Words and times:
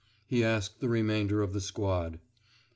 he 0.25 0.43
asked 0.43 0.79
the 0.79 0.89
remainder 0.89 1.43
of 1.43 1.53
the 1.53 1.61
squad. 1.61 2.19